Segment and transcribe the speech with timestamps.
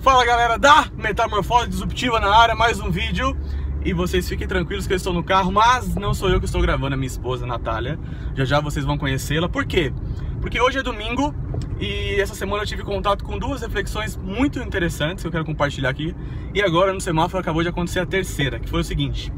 [0.00, 3.36] Fala galera da Metamorfose Disruptiva na área, mais um vídeo.
[3.84, 6.62] E vocês fiquem tranquilos que eu estou no carro Mas não sou eu que estou
[6.62, 7.98] gravando, é minha esposa Natália.
[8.34, 9.46] Já já vocês vão conhecê-la.
[9.46, 9.92] Por quê?
[10.40, 11.34] Porque hoje é domingo
[11.78, 15.90] E essa semana eu tive contato com duas reflexões muito interessantes Que eu quero compartilhar
[15.90, 16.16] aqui.
[16.54, 19.30] E agora no semáforo acabou de acontecer a terceira Que foi o seguinte.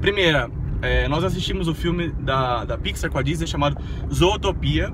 [0.00, 0.50] Primeira,
[0.82, 3.80] é, nós assistimos o filme da, da Pixar com a Disney chamado
[4.12, 4.92] Zootopia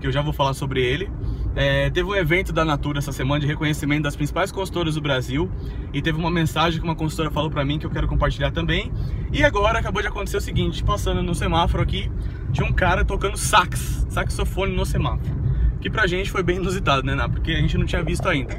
[0.00, 1.08] Que eu já vou falar sobre ele
[1.56, 5.50] é, teve um evento da Natura essa semana de reconhecimento das principais consultoras do Brasil
[5.90, 8.92] e teve uma mensagem que uma consultora falou para mim que eu quero compartilhar também.
[9.32, 12.10] E agora acabou de acontecer o seguinte, passando no semáforo aqui,
[12.52, 15.34] tinha um cara tocando sax, saxofone no semáforo.
[15.80, 17.26] Que pra gente foi bem inusitado, né, Ná?
[17.26, 18.54] Porque a gente não tinha visto ainda.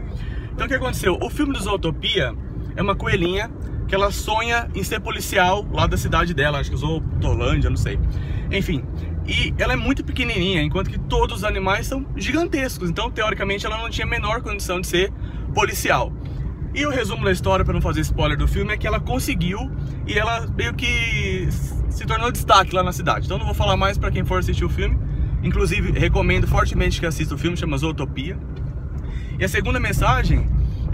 [0.51, 1.19] Então o que aconteceu?
[1.21, 2.33] O filme do Zootopia
[2.75, 3.51] é uma coelhinha
[3.87, 7.77] que ela sonha em ser policial lá da cidade dela, acho que usou Tolândia, não
[7.77, 7.99] sei.
[8.51, 8.83] Enfim,
[9.27, 12.89] e ela é muito pequenininha, enquanto que todos os animais são gigantescos.
[12.89, 15.11] Então, teoricamente, ela não tinha a menor condição de ser
[15.53, 16.13] policial.
[16.73, 19.69] E o resumo da história, para não fazer spoiler do filme, é que ela conseguiu
[20.05, 21.47] e ela meio que
[21.89, 23.25] se tornou destaque lá na cidade.
[23.25, 24.97] Então, não vou falar mais para quem for assistir o filme.
[25.43, 28.37] Inclusive, recomendo fortemente que assista o filme, chama Zootopia.
[29.37, 30.47] E a segunda mensagem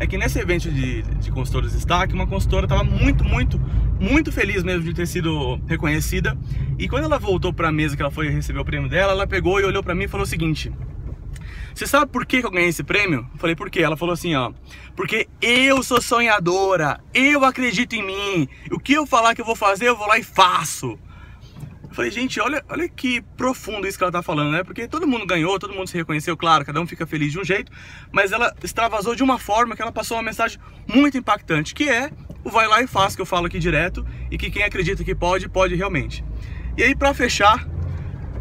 [0.03, 3.57] é que nesse evento de, de consultores de destaque, uma consultora estava muito, muito,
[3.99, 6.37] muito feliz mesmo de ter sido reconhecida.
[6.77, 9.25] E quando ela voltou para a mesa que ela foi receber o prêmio dela, ela
[9.25, 10.71] pegou e olhou para mim e falou o seguinte:
[11.73, 13.25] Você sabe por que eu ganhei esse prêmio?
[13.33, 13.81] Eu falei, por quê?
[13.81, 14.51] Ela falou assim, ó,
[14.93, 19.55] porque eu sou sonhadora, eu acredito em mim, o que eu falar que eu vou
[19.55, 20.99] fazer, eu vou lá e faço.
[21.93, 24.63] Eu falei, gente, olha, olha que profundo isso que ela tá falando, né?
[24.63, 27.43] Porque todo mundo ganhou, todo mundo se reconheceu, claro, cada um fica feliz de um
[27.43, 27.71] jeito,
[28.11, 32.09] mas ela extravasou de uma forma que ela passou uma mensagem muito impactante, que é
[32.43, 35.13] o vai lá e faz, que eu falo aqui direto, e que quem acredita que
[35.13, 36.25] pode, pode realmente.
[36.75, 37.63] E aí, para fechar,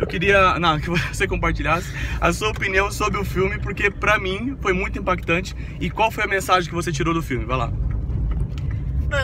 [0.00, 1.92] eu queria não, que você compartilhasse
[2.22, 5.54] a sua opinião sobre o filme, porque para mim foi muito impactante.
[5.78, 7.44] E qual foi a mensagem que você tirou do filme?
[7.44, 7.91] Vai lá.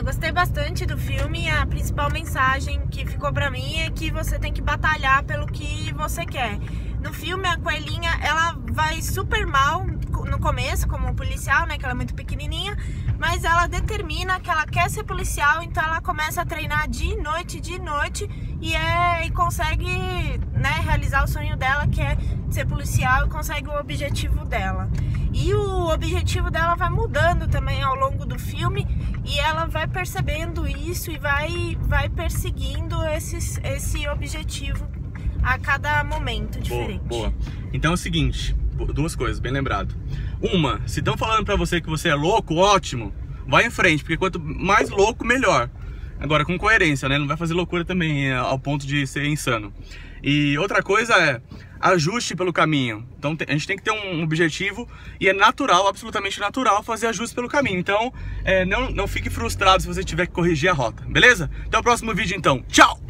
[0.08, 1.50] Gostei bastante do filme.
[1.50, 5.92] A principal mensagem que ficou para mim é que você tem que batalhar pelo que
[5.92, 6.58] você quer.
[7.02, 11.76] No filme, a coelhinha, ela vai super mal no começo, como policial, né?
[11.76, 12.74] Que ela é muito pequenininha.
[13.18, 17.60] Mas ela determina que ela quer ser policial, então ela começa a treinar de noite,
[17.60, 18.28] de noite.
[18.60, 19.88] E, é, e consegue
[20.52, 22.16] né, realizar o sonho dela, que é
[22.50, 24.88] ser policial, e consegue o objetivo dela.
[25.32, 28.86] E o objetivo dela vai mudando também ao longo do filme
[29.24, 34.88] e ela vai percebendo isso e vai, vai perseguindo esses, esse objetivo
[35.42, 37.04] a cada momento diferente.
[37.04, 37.34] Boa, boa.
[37.72, 38.56] Então é o seguinte,
[38.86, 39.94] duas coisas, bem lembrado.
[40.40, 43.12] Uma, se estão falando para você que você é louco, ótimo,
[43.46, 45.70] vai em frente, porque quanto mais louco, melhor.
[46.20, 47.16] Agora, com coerência, né?
[47.16, 49.72] Não vai fazer loucura também é, ao ponto de ser insano.
[50.22, 51.40] E outra coisa é
[51.80, 53.06] ajuste pelo caminho.
[53.18, 54.88] Então a gente tem que ter um objetivo
[55.20, 57.78] e é natural, absolutamente natural, fazer ajustes pelo caminho.
[57.78, 58.12] Então
[58.44, 61.50] é, não, não fique frustrado se você tiver que corrigir a rota, beleza?
[61.66, 62.64] Até o próximo vídeo então.
[62.68, 63.07] Tchau!